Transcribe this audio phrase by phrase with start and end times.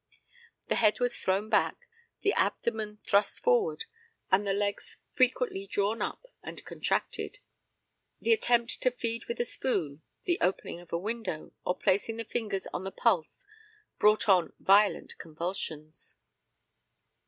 [0.67, 1.77] The head was thrown back,
[2.21, 3.85] the abdomen thrust forward,
[4.31, 7.37] and the legs frequently drawn up and contracted;
[8.19, 12.25] the attempt to feed with a spoon, the opening of a window, or placing the
[12.25, 13.45] fingers on the pulse
[13.99, 16.15] brought on violent convulsions.